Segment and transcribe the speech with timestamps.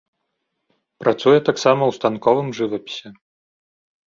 [1.03, 3.07] Працуе таксама ў станковым жывапісе.